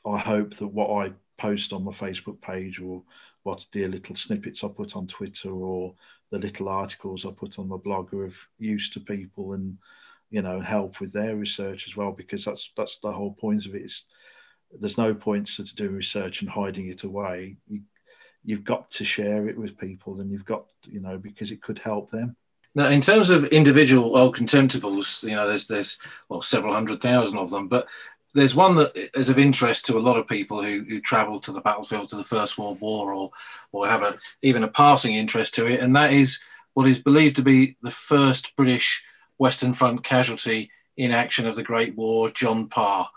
[0.06, 3.04] I hope that what I post on my Facebook page or
[3.44, 5.96] what the little snippets I put on Twitter or
[6.32, 9.78] the little articles I put on my blog are of use to people and
[10.32, 13.76] you know help with their research as well because that's that's the whole point of
[13.76, 14.04] it is
[14.80, 17.82] there's no point to doing research and hiding it away you,
[18.44, 21.80] you've got to share it with people and you've got you know because it could
[21.80, 22.36] help them
[22.74, 25.98] now in terms of individual old contemptibles you know there's there's
[26.30, 27.88] well several hundred thousand of them but
[28.34, 31.52] there's one that is of interest to a lot of people who, who travel to
[31.52, 33.32] the battlefield to the First World War or
[33.72, 36.40] or have a even a passing interest to it, and that is
[36.74, 39.04] what is believed to be the first British
[39.38, 43.10] Western Front casualty in action of the Great War, John Parr.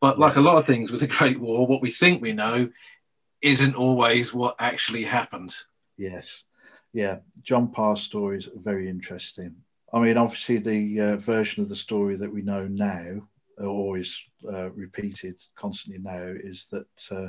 [0.00, 2.70] But like a lot of things with the Great War, what we think we know
[3.42, 5.54] isn't always what actually happened.
[5.96, 6.44] Yes,
[6.92, 9.54] yeah, John Parr's story is very interesting.
[9.92, 13.28] I mean, obviously, the uh, version of the story that we know now
[13.60, 14.16] always
[14.48, 17.28] uh, repeated constantly now is that uh,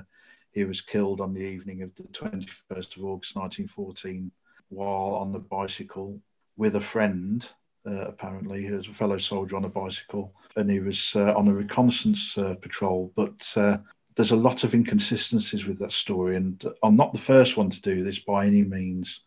[0.52, 4.32] he was killed on the evening of the 21st of August 1914
[4.70, 6.20] while on the bicycle
[6.58, 7.48] with a friend,
[7.86, 11.48] uh, apparently, who was a fellow soldier on a bicycle, and he was uh, on
[11.48, 13.12] a reconnaissance uh, patrol.
[13.16, 13.78] But uh,
[14.16, 17.82] there's a lot of inconsistencies with that story, and I'm not the first one to
[17.82, 19.22] do this by any means.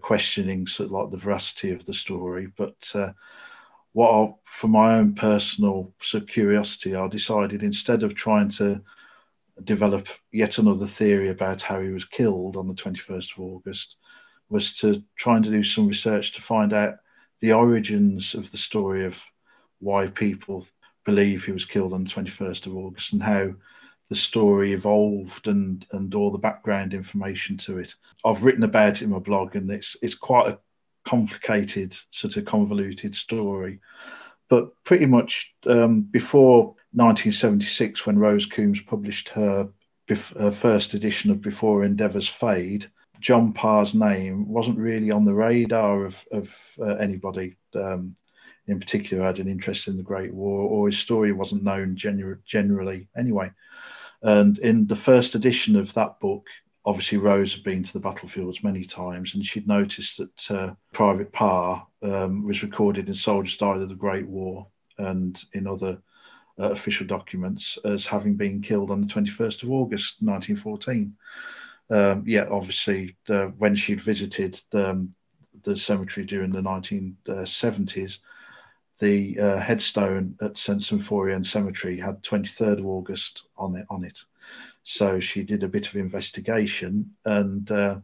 [0.00, 2.74] questioning sort of like the veracity of the story, but
[3.92, 8.80] what I, for my own personal sort of curiosity, I decided instead of trying to
[9.64, 13.96] develop yet another theory about how he was killed on the 21st of August,
[14.48, 16.94] was to try and do some research to find out
[17.40, 19.16] the origins of the story of
[19.80, 20.66] why people
[21.04, 23.52] believe he was killed on the 21st of August and how
[24.10, 27.94] the story evolved and and all the background information to it.
[28.24, 30.58] I've written about it in my blog and it's it's quite a
[31.06, 33.80] complicated, sort of convoluted story.
[34.48, 39.68] But pretty much um, before 1976, when Rose Coombs published her,
[40.08, 46.06] her first edition of Before Endeavours Fade, John Parr's name wasn't really on the radar
[46.06, 46.48] of, of
[46.80, 48.16] uh, anybody um,
[48.66, 53.08] in particular had an interest in the Great War, or his story wasn't known generally
[53.16, 53.50] anyway.
[54.22, 56.46] And in the first edition of that book,
[56.84, 61.32] obviously Rose had been to the battlefields many times, and she'd noticed that uh, Private
[61.32, 64.66] Parr um, was recorded in Soldiers Died of the Great War
[64.98, 66.00] and in other
[66.58, 71.14] uh, official documents as having been killed on the 21st of August 1914.
[71.90, 75.14] Um, yeah, obviously, uh, when she'd visited the, um,
[75.64, 78.18] the cemetery during the 1970s,
[79.00, 83.86] the uh, headstone at St Symphorien Cemetery had 23rd of August on it.
[83.90, 84.18] On it.
[84.82, 87.98] So she did a bit of investigation, and uh,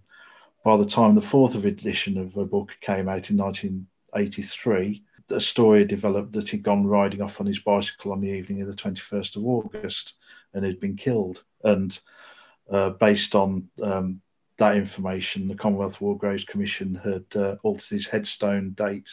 [0.64, 5.84] by the time the fourth edition of her book came out in 1983, the story
[5.84, 9.36] developed that he'd gone riding off on his bicycle on the evening of the 21st
[9.36, 10.14] of August
[10.54, 11.42] and had been killed.
[11.64, 11.98] And
[12.70, 14.20] uh, based on um,
[14.58, 19.08] that information, the Commonwealth War Graves Commission had uh, altered his headstone date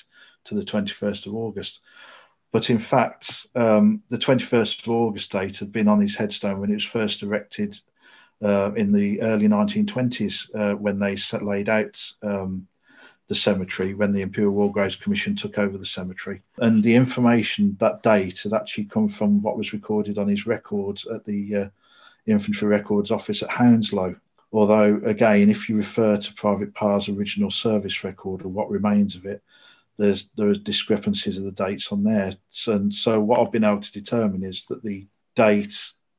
[0.46, 1.80] to the 21st of August.
[2.52, 6.70] But in fact, um, the 21st of August date had been on his headstone when
[6.70, 7.80] it was first erected
[8.44, 12.68] uh, in the early 1920s uh, when they set, laid out um,
[13.28, 16.42] the cemetery when the Imperial War Graves Commission took over the cemetery.
[16.58, 21.08] And the information that date had actually come from what was recorded on his records
[21.08, 21.70] at the uh,
[22.26, 24.16] Infantry Records Office at Hounslow.
[24.52, 29.26] Although, again, if you refer to Private Parr's original service record or what remains of
[29.26, 29.42] it,
[29.98, 32.34] there's there is discrepancies of the dates on there.
[32.68, 35.78] And so what I've been able to determine is that the date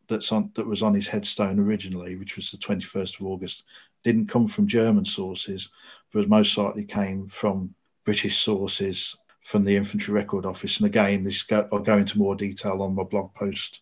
[0.09, 3.63] that's on that was on his headstone originally, which was the 21st of August,
[4.03, 5.69] didn't come from German sources,
[6.13, 10.79] but most likely came from British sources from the Infantry Record Office.
[10.79, 13.81] And again, this go, I'll go into more detail on my blog post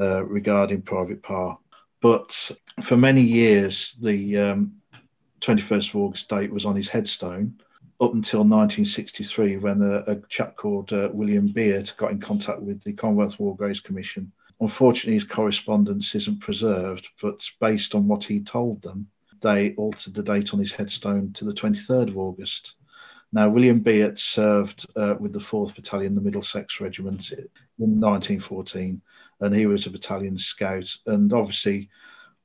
[0.00, 1.58] uh, regarding Private Parr.
[2.00, 2.50] But
[2.82, 4.74] for many years, the um,
[5.40, 7.60] 21st of August date was on his headstone
[8.00, 12.82] up until 1963 when a, a chap called uh, William Beart got in contact with
[12.82, 14.32] the Commonwealth War Graves Commission.
[14.60, 19.06] Unfortunately, his correspondence isn't preserved, but based on what he told them,
[19.40, 22.74] they altered the date on his headstone to the 23rd of August.
[23.32, 29.00] Now, William Beart served uh, with the 4th Battalion, the Middlesex Regiment, in 1914,
[29.42, 30.90] and he was a battalion scout.
[31.06, 31.90] And obviously,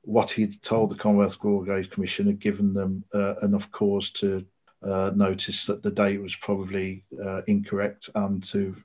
[0.02, 4.44] what he'd told the Commonwealth War Graves Commission had given them uh, enough cause to
[4.82, 8.76] uh, notice that the date was probably uh, incorrect and to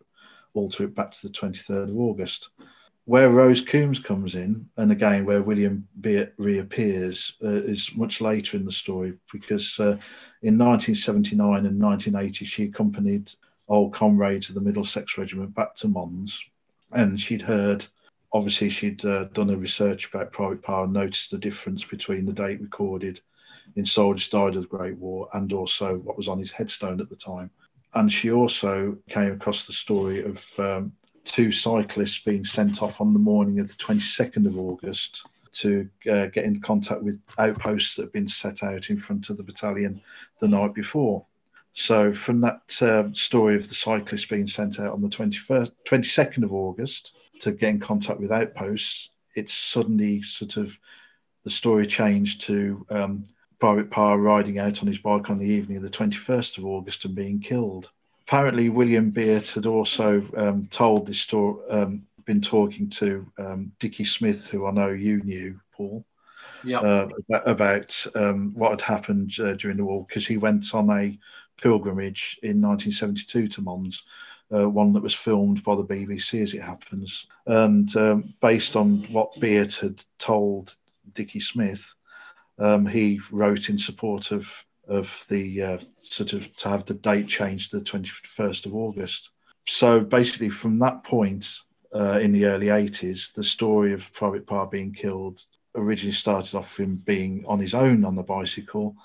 [0.54, 2.49] alter it back to the 23rd of August.
[3.06, 8.56] Where Rose Coombs comes in, and again where William Beart reappears, uh, is much later
[8.56, 9.97] in the story because uh,
[10.41, 13.30] in 1979 and 1980 she accompanied
[13.67, 16.39] old comrades of the Middlesex Regiment back to Mons,
[16.91, 17.86] and she'd heard.
[18.34, 22.34] Obviously, she'd uh, done her research about Private Parr and noticed the difference between the
[22.34, 23.22] date recorded
[23.76, 27.10] in Soldiers Died of the Great War and also what was on his headstone at
[27.10, 27.52] the time.
[27.93, 30.93] And she also came across the story of um,
[31.26, 35.22] two cyclists being sent off on the morning of the 22nd of August
[35.54, 39.38] to uh, get in contact with outposts that had been set out in front of
[39.38, 40.02] the battalion
[40.41, 41.24] the night before.
[41.76, 46.43] So, from that uh, story of the cyclists being sent out on the 21st, 22nd
[46.43, 47.12] of August
[47.43, 50.71] to get in contact with outposts, it's suddenly sort of
[51.43, 53.25] the story changed to um,
[53.60, 57.06] Private Parr riding out on his bike on the evening of the 21st of August
[57.06, 57.89] and being killed.
[58.27, 64.06] Apparently, William Beart had also um, told this story, um, been talking to um, Dickie
[64.06, 66.06] Smith, who I know you knew, Paul,
[66.63, 66.84] yep.
[66.84, 70.89] uh, about, about um, what had happened uh, during the war, because he went on
[70.89, 71.17] a
[71.62, 74.03] pilgrimage in 1972 to Mons.
[74.54, 77.26] Uh, one that was filmed by the BBC as it happens.
[77.48, 80.76] And um, based on what Beart had told
[81.13, 81.84] Dickie Smith,
[82.60, 84.46] um, he wrote in support of
[84.88, 89.30] of the uh, sort of to have the date changed to the 21st of August.
[89.66, 91.48] So basically, from that point
[91.96, 95.42] uh, in the early 80s, the story of Private Parr being killed
[95.76, 98.96] originally started off him being on his own on the bicycle.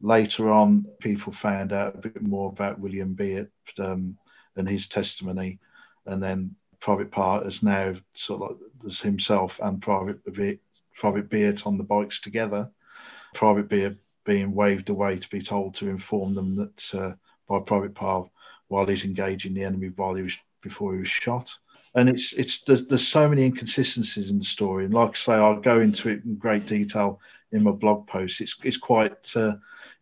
[0.00, 4.16] Later on, people found out a bit more about William Beart um,
[4.56, 5.58] and his testimony,
[6.06, 10.20] and then Private Parr is now sort of like himself and Private
[10.94, 12.70] Private Beart on the bikes together
[13.36, 17.12] Private Beart being waved away to be told to inform them that uh,
[17.48, 18.28] by Private Parr
[18.68, 21.52] while he's engaging the enemy while he was before he was shot.
[21.94, 25.32] And it's it's there's, there's so many inconsistencies in the story, and like I say,
[25.34, 27.20] I'll go into it in great detail
[27.52, 28.40] in my blog post.
[28.40, 29.56] It's it's quite uh,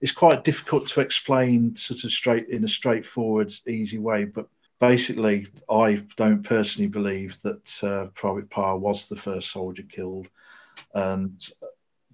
[0.05, 4.25] it's quite difficult to explain sort of straight in a straightforward, easy way.
[4.25, 10.29] But basically, I don't personally believe that uh, Private Parr was the first soldier killed,
[10.93, 11.43] and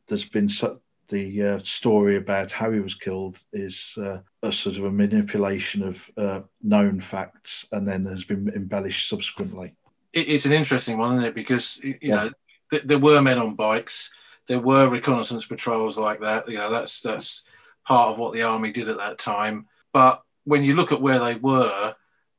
[0.07, 4.77] there's been so, the uh, story about how he was killed is uh, a sort
[4.77, 9.75] of a manipulation of uh, known facts and then has been embellished subsequently.
[10.13, 11.35] It's an interesting one, isn't it?
[11.35, 12.15] Because you yeah.
[12.15, 12.31] know
[12.71, 14.13] th- there were men on bikes,
[14.47, 16.49] there were reconnaissance patrols like that.
[16.49, 17.47] You know that's that's
[17.91, 19.67] part of what the army did at that time.
[19.93, 21.97] But when you look at where they were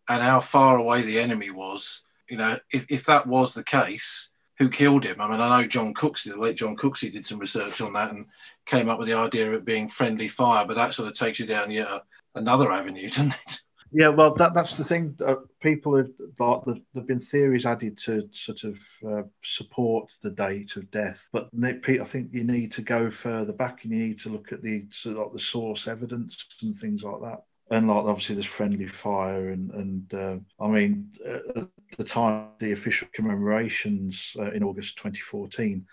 [0.08, 4.32] and how far away the enemy was, you know, if, if that was the case,
[4.60, 5.20] who killed him.
[5.20, 8.12] I mean, I know John Cooksey, the late John Cooksey, did some research on that
[8.12, 8.28] and
[8.66, 11.40] came up with the idea of it being friendly fire, but that sort of takes
[11.40, 11.90] you down yet
[12.36, 13.60] another avenue, doesn't it?
[13.94, 15.18] Yeah, well, that, that's the thing.
[15.24, 20.32] Uh, people have thought that there've been theories added to sort of uh, support the
[20.32, 21.50] date of death, but
[21.82, 24.62] Pete, I think you need to go further back and you need to look at
[24.62, 28.46] the sort of like the source evidence and things like that and like obviously there's
[28.46, 31.68] friendly fire and and uh, I mean at
[31.98, 35.86] the time the official commemorations uh, in August 2014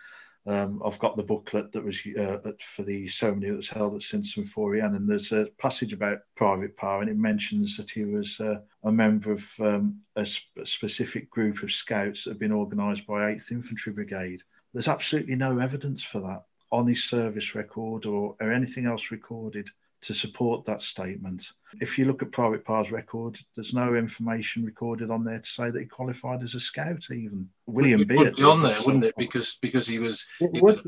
[0.46, 4.02] um, I've got the booklet that was uh, for the ceremony that was held at
[4.02, 8.38] St Symphorien and there's a passage about Private Parr, and it mentions that he was
[8.40, 12.52] uh, a member of um, a, sp- a specific group of scouts that had been
[12.52, 14.42] organised by 8th Infantry Brigade.
[14.72, 19.68] There's absolutely no evidence for that on his service record or, or anything else recorded
[20.02, 21.46] to support that statement.
[21.80, 25.70] If you look at Private Parr's record, there's no information recorded on there to say
[25.70, 27.02] that he qualified as a scout.
[27.10, 29.14] Even William it Beart would be on there, wouldn't it?
[29.18, 30.80] Because because he was he was,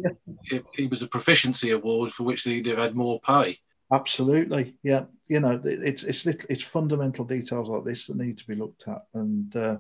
[0.51, 0.61] yeah.
[0.75, 3.59] he was a proficiency award for which he'd have had more pay.
[3.93, 5.05] Absolutely, yeah.
[5.27, 9.03] You know, it's it's it's fundamental details like this that need to be looked at,
[9.15, 9.77] and uh,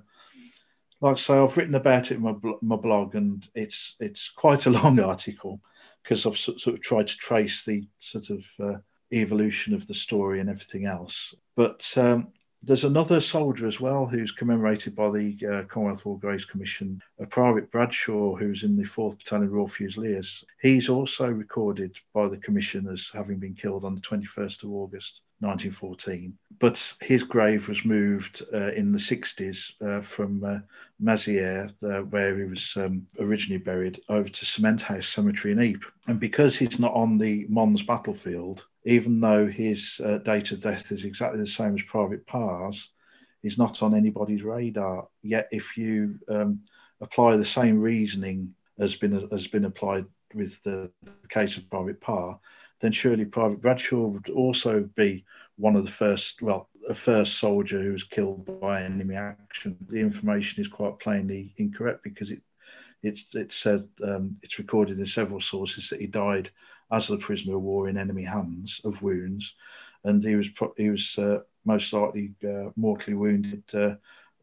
[1.01, 4.67] like I say, I've written about it in my, my blog, and it's it's quite
[4.67, 5.61] a long article
[6.03, 8.79] because I've sort of tried to trace the sort of uh,
[9.13, 11.35] evolution of the story and everything else.
[11.57, 12.29] But um,
[12.63, 17.27] there's another soldier as well who's commemorated by the uh, Commonwealth War Graves Commission, a
[17.27, 20.45] Private Bradshaw, who's in the 4th Battalion Royal Fusiliers.
[20.61, 25.23] He's also recorded by the Commission as having been killed on the 21st of August
[25.41, 26.37] 1914.
[26.59, 30.59] But his grave was moved uh, in the 60s uh, from uh,
[31.03, 35.93] Mazières, uh, where he was um, originally buried, over to Cement House Cemetery in Ypres.
[36.07, 40.93] And because he's not on the Mons battlefield, even though his uh, date of death
[40.93, 42.91] is exactly the same as Private Parr's,
[43.43, 45.09] he's not on anybody's radar.
[45.23, 46.61] Yet, if you um,
[47.01, 52.01] apply the same reasoning as been has been applied with the, the case of Private
[52.01, 52.39] Parr,
[52.81, 55.25] then surely Private Bradshaw would also be
[55.57, 59.77] one of the first, well, a first soldier who was killed by enemy action.
[59.89, 62.41] The information is quite plainly incorrect because it
[63.03, 66.51] it's it said um, it's recorded in several sources that he died
[66.93, 69.55] as a prisoner of war in enemy hands of wounds,
[70.05, 73.95] and he was he was uh, most likely uh, mortally wounded uh,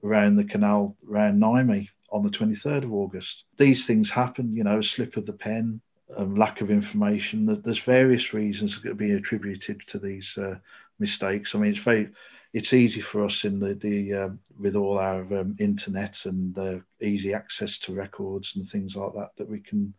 [0.03, 3.43] around the canal around Nijmegen on the 23rd of August.
[3.57, 5.81] These things happen, you know, a slip of the pen,
[6.17, 7.61] um, lack of information.
[7.63, 10.55] There's various reasons that be attributed to these uh,
[10.99, 11.53] mistakes.
[11.53, 12.09] I mean, it's very
[12.53, 16.77] it's easy for us in the, the um, with all our um, internet and uh,
[17.01, 19.93] easy access to records and things like that that we can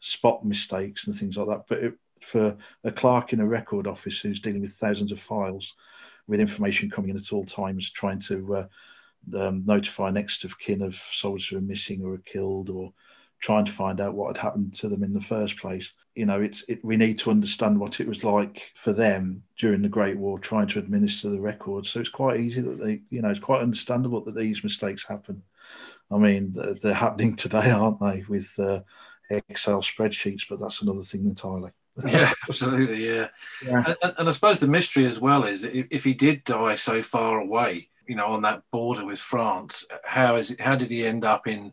[0.00, 1.64] spot mistakes and things like that.
[1.68, 5.74] But it, for a clerk in a record office who's dealing with thousands of files
[6.26, 8.66] with information coming in at all times, trying to uh,
[9.38, 12.92] um, notify next of kin of soldiers who are missing or are killed or
[13.44, 15.92] trying to find out what had happened to them in the first place.
[16.14, 19.82] You know, it's it, we need to understand what it was like for them during
[19.82, 21.90] the Great War, trying to administer the records.
[21.90, 25.42] So it's quite easy that they, you know, it's quite understandable that these mistakes happen.
[26.10, 28.80] I mean, they're happening today, aren't they, with uh,
[29.28, 30.44] Excel spreadsheets?
[30.48, 31.72] But that's another thing entirely.
[32.06, 33.28] yeah, absolutely, yeah.
[33.62, 33.94] yeah.
[34.02, 37.02] And, and, I suppose the mystery as well is if, if he did die so
[37.02, 41.06] far away, you know, on that border with France, how is it, how did he
[41.06, 41.72] end up in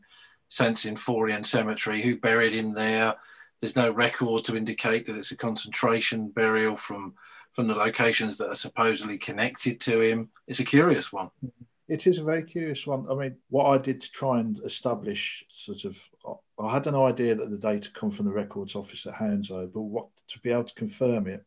[0.51, 2.01] Saint-Symphorien Cemetery.
[2.01, 3.15] Who buried him there?
[3.61, 7.13] There's no record to indicate that it's a concentration burial from
[7.53, 10.29] from the locations that are supposedly connected to him.
[10.47, 11.27] It's a curious one.
[11.45, 11.63] Mm-hmm.
[11.87, 13.05] It is a very curious one.
[13.09, 15.97] I mean, what I did to try and establish sort of,
[16.57, 19.81] I had an idea that the data come from the records office at Hounslow, but
[19.81, 21.43] what to be able to confirm it,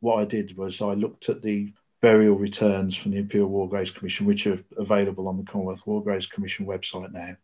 [0.00, 3.90] what I did was I looked at the burial returns from the Imperial War Graves
[3.90, 7.36] Commission, which are available on the Commonwealth War Graves Commission website now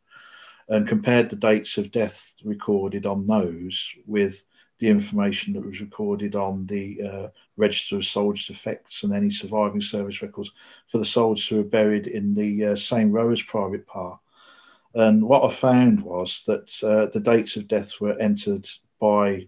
[0.73, 4.43] and compared the dates of death recorded on those with
[4.79, 9.83] the information that was recorded on the uh, register of soldiers' effects and any surviving
[9.83, 10.51] service records
[10.91, 14.19] for the soldiers who were buried in the uh, same row as Private Parr.
[14.95, 18.67] And what I found was that uh, the dates of death were entered
[18.99, 19.47] by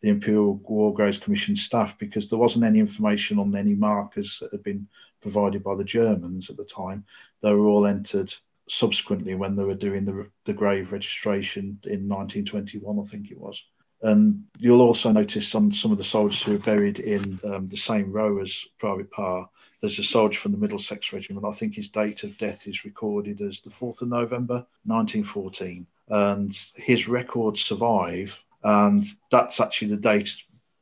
[0.00, 4.50] the Imperial War Graves Commission staff because there wasn't any information on any markers that
[4.50, 4.88] had been
[5.22, 7.04] provided by the Germans at the time.
[7.42, 8.34] They were all entered
[8.68, 13.62] subsequently when they were doing the, the grave registration in 1921, I think it was.
[14.02, 17.76] And you'll also notice on some of the soldiers who are buried in um, the
[17.76, 19.48] same row as Private Parr,
[19.80, 21.46] there's a soldier from the Middlesex Regiment.
[21.46, 25.86] I think his date of death is recorded as the 4th of November, 1914.
[26.08, 28.36] And his records survive.
[28.62, 30.34] And that's actually the date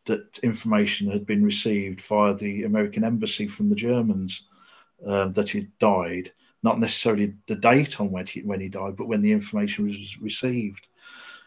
[0.07, 4.43] that information had been received via the American embassy from the Germans
[5.07, 9.09] uh, that he died not necessarily the date on when he, when he died, but
[9.09, 10.87] when the information was received.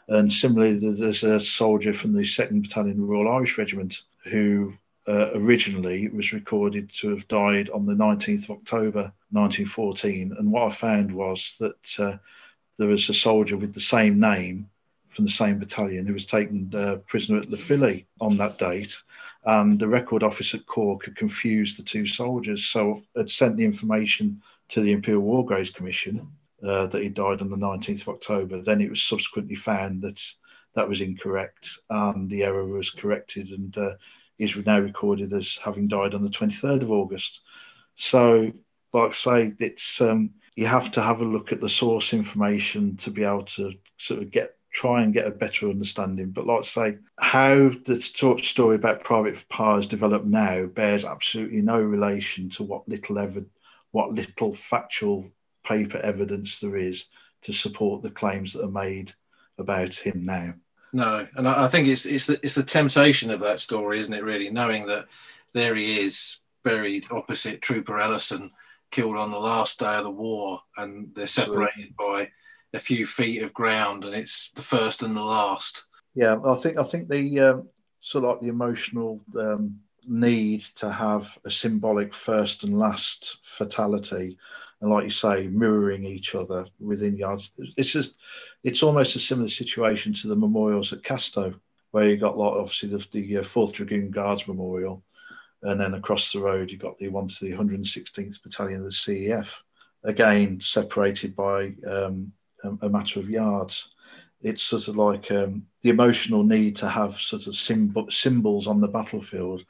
[0.08, 4.74] And similarly, there's a soldier from the 2nd Battalion Royal Irish Regiment who
[5.08, 10.36] uh, originally was recorded to have died on the 19th of October 1914.
[10.38, 12.18] And what I found was that uh,
[12.78, 14.70] there was a soldier with the same name
[15.16, 18.94] from the same battalion who was taken uh, prisoner at Le Pilly on that date.
[19.46, 23.66] And the record office at Cork had confused the two soldiers, so had sent the
[23.66, 26.28] information to the Imperial War Graves Commission
[26.64, 28.62] uh, that he died on the 19th of October.
[28.62, 30.22] Then it was subsequently found that
[30.76, 33.92] that was incorrect and the error was corrected and uh,
[34.38, 37.42] is now recorded as having died on the 23rd of August.
[37.96, 38.52] So,
[38.94, 42.98] like I say, it's um, you have to have a look at the source information
[42.98, 46.32] to be able to sort of get try and get a better understanding.
[46.32, 51.62] But like I say, how the story about Private Parr has developed now bears absolutely
[51.62, 53.46] no relation to what little ever,
[53.96, 55.26] what little factual
[55.66, 57.06] paper evidence there is
[57.44, 59.14] to support the claims that are made
[59.58, 60.54] about him now.
[60.92, 64.26] No, and I think it's it's the, it's the temptation of that story, isn't it?
[64.26, 65.06] Really, knowing that
[65.54, 68.52] there he is buried opposite Trooper Ellison,
[68.92, 72.30] killed on the last day of the war, and they're separated by
[72.74, 75.88] a few feet of ground, and it's the first and the last.
[76.16, 77.70] Yeah, I think I think the um,
[78.02, 84.38] sort of like the emotional um, need to have a symbolic first and last fatality,
[84.82, 87.50] and like you say, mirroring each other within yards.
[87.78, 88.16] It's just
[88.64, 91.56] it's almost a similar situation to the memorials at Casteau,
[91.92, 95.04] where you got like obviously the, the uh, Fourth Dragoon Guards Memorial,
[95.64, 98.92] and then across the road you got the one to the 116th Battalion of the
[98.92, 99.48] CEF,
[100.04, 102.32] again separated by um,
[102.82, 103.88] a, matter of yards.
[104.42, 108.82] It's sort of like um, the emotional need to have sort of symbol, symbols on
[108.82, 109.64] the battlefield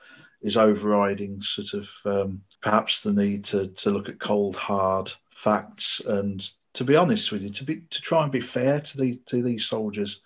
[0.45, 5.11] is overriding sort of um, perhaps the need to, to look at cold hard
[5.43, 8.97] facts and to be honest with you to be to try and be fair to
[8.97, 10.21] the to these soldiers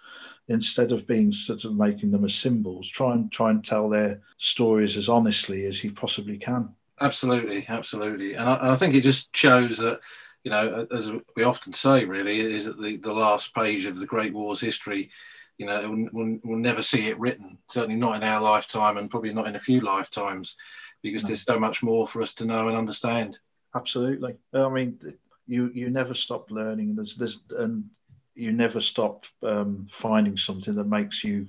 [0.50, 2.90] instead of being sort of making them as symbols.
[2.90, 6.70] Try and try and tell their stories as honestly as you possibly can.
[7.00, 8.34] Absolutely absolutely.
[8.34, 10.02] And I, and I think it just shows that
[10.44, 14.06] you know, as we often say, really, is that the, the last page of the
[14.06, 15.12] Great War's history,
[15.60, 19.34] you know, we'll, we'll never see it written, certainly not in our lifetime and probably
[19.34, 20.56] not in a few lifetimes,
[21.04, 23.38] because there's so much more for us to know and understand.
[23.76, 24.38] Absolutely.
[24.54, 25.00] I mean,
[25.46, 26.96] you you never stop learning.
[26.96, 27.90] There's there's and
[28.36, 31.48] you never stop um, finding something that makes you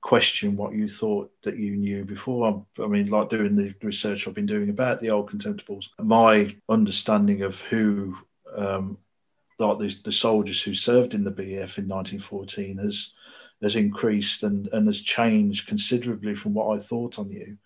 [0.00, 2.64] question what you thought that you knew before.
[2.82, 7.42] I mean, like doing the research I've been doing about the old contemptibles, my understanding
[7.42, 8.16] of who
[8.56, 8.98] um,
[9.60, 13.10] like the, the soldiers who served in the BEF in 1914 has
[13.62, 17.56] has increased and, and has changed considerably from what I thought on you,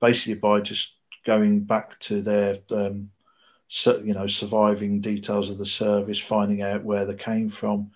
[0.00, 0.90] basically by just
[1.26, 3.10] going back to their um,
[3.86, 7.90] you know surviving details of the service, finding out where they came from,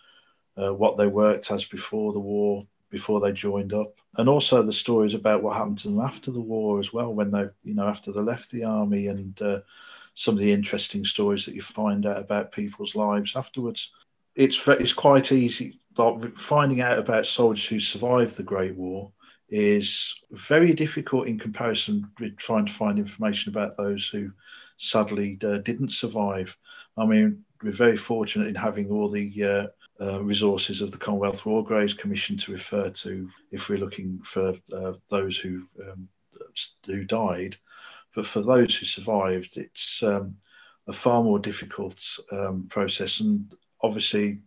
[0.57, 4.73] uh, what they worked as before the war, before they joined up, and also the
[4.73, 7.87] stories about what happened to them after the war as well, when they you know
[7.87, 9.61] after they left the army and uh,
[10.15, 13.91] some of the interesting stories that you find out about people's lives afterwards.
[14.35, 15.79] It's it's quite easy.
[15.99, 19.13] Like finding out about soldiers who survived the Great War
[19.51, 20.15] is
[20.49, 24.31] very difficult in comparison with trying to find information about those who
[24.79, 26.55] sadly uh, didn't survive.
[26.97, 29.67] I mean, we're very fortunate in having all the uh,
[30.01, 34.55] uh, resources of the Commonwealth War Graves Commission to refer to if we're looking for
[34.73, 36.09] uh, those who um,
[36.87, 37.57] who died.
[38.15, 40.37] But for those who survived, it's um,
[40.87, 41.97] a far more difficult
[42.31, 43.21] um, process.
[43.21, 44.39] And obviously,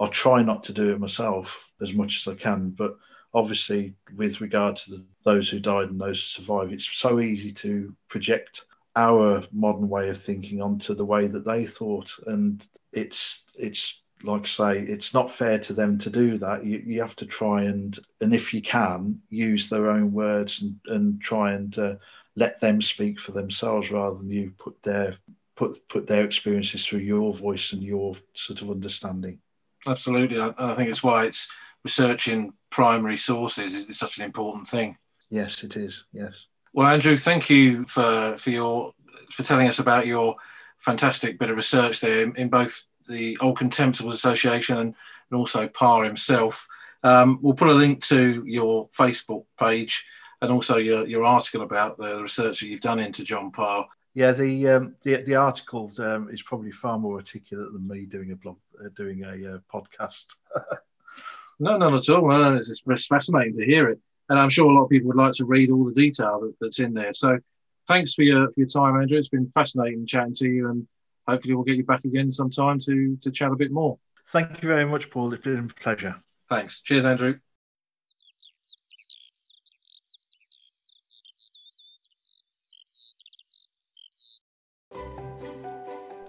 [0.00, 2.70] I'll try not to do it myself as much as I can.
[2.70, 2.96] But
[3.34, 7.52] obviously, with regard to the, those who died and those who survived, it's so easy
[7.52, 8.64] to project
[8.96, 12.10] our modern way of thinking onto the way that they thought.
[12.26, 16.64] And it's it's like I say, it's not fair to them to do that.
[16.64, 20.78] You, you have to try and, and if you can, use their own words and,
[20.86, 21.94] and try and uh,
[22.36, 25.16] let them speak for themselves rather than you put their
[25.56, 29.38] put put their experiences through your voice and your sort of understanding.
[29.86, 31.48] Absolutely, I, I think it's why it's
[31.84, 34.96] researching primary sources is such an important thing.
[35.30, 36.04] Yes, it is.
[36.12, 36.32] Yes.
[36.72, 38.92] Well, Andrew, thank you for for your
[39.30, 40.36] for telling us about your
[40.78, 44.94] fantastic bit of research there in, in both the Old Contemptibles Association and,
[45.30, 46.66] and also Parr himself.
[47.02, 50.06] Um, we'll put a link to your Facebook page
[50.42, 53.86] and also your, your article about the research that you've done into John Parr.
[54.14, 58.32] Yeah, the um, the, the article um, is probably far more articulate than me doing
[58.32, 58.56] a blog,
[58.88, 60.24] doing a uh, podcast.
[61.60, 62.28] no, not at all.
[62.28, 65.16] No, it's, it's fascinating to hear it, and I'm sure a lot of people would
[65.16, 67.12] like to read all the detail that, that's in there.
[67.12, 67.38] So,
[67.86, 69.18] thanks for your for your time, Andrew.
[69.18, 70.88] It's been fascinating chatting to you, and
[71.28, 73.98] hopefully we'll get you back again sometime to to chat a bit more.
[74.28, 75.32] Thank you very much, Paul.
[75.34, 76.16] It's been a pleasure.
[76.48, 76.82] Thanks.
[76.82, 77.38] Cheers, Andrew.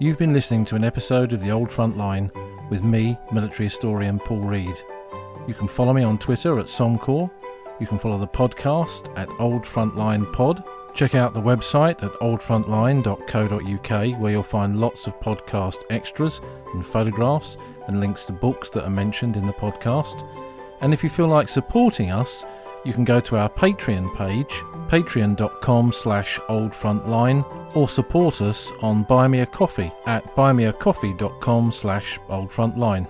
[0.02, 2.32] You've been listening to an episode of The Old Front Line
[2.72, 4.76] with me, military historian Paul Reed.
[5.48, 7.30] You can follow me on Twitter at Sommecourt.
[7.80, 10.64] You can follow the podcast at Old Frontline Pod.
[10.96, 16.42] Check out the website at oldfrontline.co.uk where you'll find lots of podcast extras
[16.74, 20.28] and photographs and links to books that are mentioned in the podcast.
[20.82, 22.44] And if you feel like supporting us,
[22.84, 24.52] you can go to our Patreon page,
[24.88, 33.08] patreon.com slash oldfrontline, or support us on Buy Me a Coffee at buymeacoffee.com slash oldfrontline.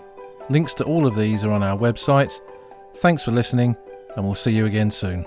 [0.49, 2.39] Links to all of these are on our website.
[2.95, 3.75] Thanks for listening,
[4.15, 5.25] and we'll see you again soon.